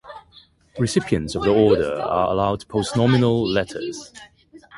[0.79, 4.11] Recipients of the Order are allowed Post-nominal letters.